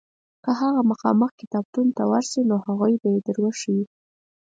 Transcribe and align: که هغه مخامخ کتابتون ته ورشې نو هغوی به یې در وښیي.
که 0.43 0.51
هغه 0.59 0.81
مخامخ 0.91 1.31
کتابتون 1.41 1.87
ته 1.97 2.03
ورشې 2.11 2.41
نو 2.49 2.55
هغوی 2.65 2.93
به 3.01 3.07
یې 3.13 3.19
در 3.25 3.37
وښیي. 3.43 3.83